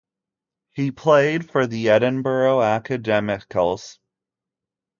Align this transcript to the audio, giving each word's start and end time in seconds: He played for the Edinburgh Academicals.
He 0.71 0.89
played 0.89 1.51
for 1.51 1.67
the 1.67 1.89
Edinburgh 1.89 2.57
Academicals. 2.61 3.99